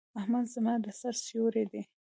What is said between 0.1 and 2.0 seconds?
احمد زما د سر سيور دی.